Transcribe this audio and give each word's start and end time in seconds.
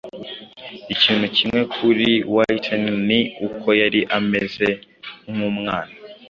Ikintu 0.93 1.25
kimwe 1.35 1.61
kuri 1.75 2.09
Whitney 2.33 2.87
ni 3.07 3.19
uko 3.47 3.67
yari 3.81 4.01
ameze 4.17 4.67
nk'umwana 5.33 5.93